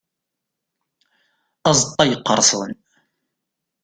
[1.69, 2.73] Azeṭṭa yeqqerṣen.